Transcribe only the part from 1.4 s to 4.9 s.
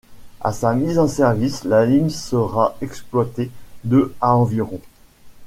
la ligne sera exploitée de à environ.